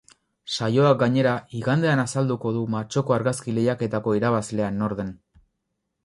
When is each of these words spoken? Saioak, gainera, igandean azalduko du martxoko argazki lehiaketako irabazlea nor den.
Saioak, 0.51 0.93
gainera, 1.01 1.33
igandean 1.57 2.01
azalduko 2.03 2.53
du 2.55 2.63
martxoko 2.75 3.15
argazki 3.17 3.53
lehiaketako 3.57 4.15
irabazlea 4.21 4.71
nor 4.79 4.97
den. 5.01 5.13